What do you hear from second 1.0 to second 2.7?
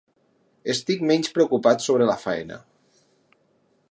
menys preocupat sobre la feina.